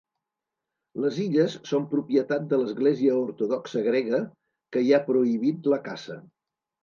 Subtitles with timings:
[1.01, 4.21] Les illes són propietat de l'Església Ortodoxa Grega,
[4.77, 6.19] que hi ha prohibit la caça.